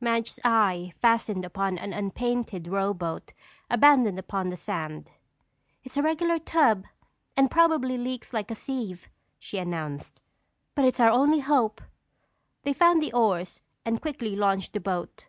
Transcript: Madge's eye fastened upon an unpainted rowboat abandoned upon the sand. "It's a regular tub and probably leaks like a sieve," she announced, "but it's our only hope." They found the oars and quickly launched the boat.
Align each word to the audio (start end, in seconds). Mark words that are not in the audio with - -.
Madge's 0.00 0.40
eye 0.42 0.92
fastened 1.00 1.44
upon 1.44 1.78
an 1.78 1.92
unpainted 1.92 2.66
rowboat 2.66 3.32
abandoned 3.70 4.18
upon 4.18 4.48
the 4.48 4.56
sand. 4.56 5.12
"It's 5.84 5.96
a 5.96 6.02
regular 6.02 6.40
tub 6.40 6.86
and 7.36 7.48
probably 7.52 7.96
leaks 7.96 8.32
like 8.32 8.50
a 8.50 8.56
sieve," 8.56 9.08
she 9.38 9.58
announced, 9.58 10.20
"but 10.74 10.84
it's 10.84 10.98
our 10.98 11.10
only 11.10 11.38
hope." 11.38 11.80
They 12.64 12.72
found 12.72 13.00
the 13.00 13.12
oars 13.12 13.60
and 13.84 14.02
quickly 14.02 14.34
launched 14.34 14.72
the 14.72 14.80
boat. 14.80 15.28